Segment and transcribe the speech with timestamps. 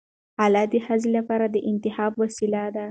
[0.37, 2.79] خلع د ښځې لپاره د انتخاب وسیله ده.